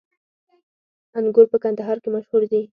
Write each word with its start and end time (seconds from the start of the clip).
انګور 1.19 1.45
په 1.51 1.57
کندهار 1.63 1.97
کې 2.03 2.09
مشهور 2.15 2.43
دي 2.51 2.61